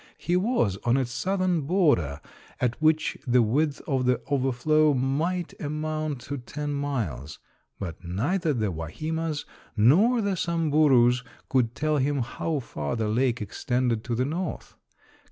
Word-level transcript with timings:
He 0.17 0.35
was 0.35 0.77
on 0.83 0.97
its 0.97 1.11
southern 1.11 1.61
border, 1.61 2.21
at 2.59 2.81
which 2.81 3.19
the 3.27 3.43
width 3.43 3.83
of 3.85 4.05
the 4.07 4.19
overflow 4.31 4.95
might 4.95 5.53
amount 5.61 6.21
to 6.21 6.39
ten 6.39 6.73
miles. 6.73 7.37
But 7.77 8.03
neither 8.03 8.51
the 8.51 8.71
Wahimas 8.71 9.45
nor 9.77 10.21
the 10.23 10.35
Samburus 10.35 11.21
could 11.49 11.75
tell 11.75 11.97
him 11.97 12.23
how 12.23 12.61
far 12.61 12.95
the 12.95 13.09
lake 13.09 13.43
extended 13.43 14.03
to 14.05 14.15
the 14.15 14.25
north. 14.25 14.73